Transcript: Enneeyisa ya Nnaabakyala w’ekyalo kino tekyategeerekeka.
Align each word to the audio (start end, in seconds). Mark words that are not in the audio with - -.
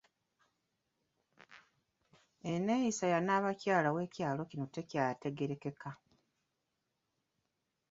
Enneeyisa 2.51 3.05
ya 3.13 3.19
Nnaabakyala 3.21 3.89
w’ekyalo 3.95 4.41
kino 4.49 4.65
tekyategeerekeka. 4.75 5.89